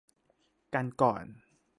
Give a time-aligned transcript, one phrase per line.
[0.73, 1.25] กันก่อน